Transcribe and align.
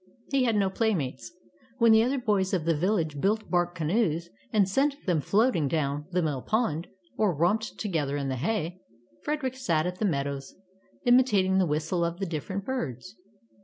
He 0.31 0.45
had 0.45 0.55
no 0.55 0.71
playmates. 0.71 1.31
When 1.77 1.91
the 1.91 2.01
other 2.03 2.17
boys 2.17 2.55
of 2.55 2.65
the 2.65 2.73
village 2.75 3.21
built 3.21 3.51
bark 3.51 3.75
canoes, 3.75 4.31
and 4.51 4.67
sent 4.67 5.05
them 5.05 5.21
floating 5.21 5.67
down 5.67 6.07
the 6.09 6.23
mill 6.23 6.41
pond, 6.41 6.87
or 7.17 7.35
romped 7.35 7.77
together 7.77 8.17
in 8.17 8.27
the 8.27 8.37
hay, 8.37 8.81
Frederick 9.21 9.55
sat 9.55 9.85
in 9.85 9.93
the 9.99 10.05
meadows, 10.05 10.55
imitating 11.05 11.59
the 11.59 11.67
whistle 11.67 12.03
of 12.03 12.17
the 12.17 12.25
different 12.25 12.65
birds. 12.65 13.15